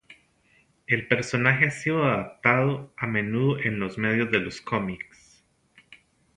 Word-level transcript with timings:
El 0.87 1.07
personaje 1.07 1.67
ha 1.67 1.69
sido 1.69 2.03
adaptado 2.05 2.91
a 2.97 3.05
menudo 3.05 3.59
en 3.59 3.77
los 3.79 3.99
medios 3.99 4.31
de 4.31 4.39
los 4.39 4.59
cómics. 4.59 5.43